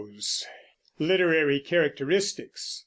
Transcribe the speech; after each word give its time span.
LITERARY 0.97 1.59
CHARACTERISTICS. 1.59 2.79